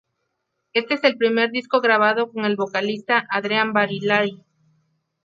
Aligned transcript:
Este 0.73 0.95
es 0.95 1.03
el 1.03 1.15
primer 1.15 1.51
disco 1.51 1.79
grabado 1.79 2.31
con 2.31 2.43
el 2.45 2.55
vocalista 2.55 3.27
Adrián 3.29 3.71
Barilari. 3.71 4.43